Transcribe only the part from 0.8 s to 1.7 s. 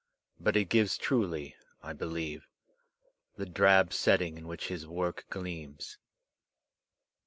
truly,